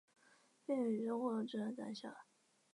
[0.65, 2.09] 毕业于中共中央党校。